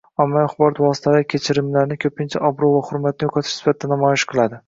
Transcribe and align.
Ommaviy 0.23 0.43
axborot 0.43 0.79
vositalari 0.83 1.27
kechirimlarni 1.33 1.99
ko‘pincha 2.05 2.43
obro‘ 2.51 2.71
va 2.77 2.81
hurmatni 2.89 3.29
yo‘qotish 3.29 3.55
sifatida 3.61 3.93
namoyish 3.93 4.29
qiladi. 4.33 4.59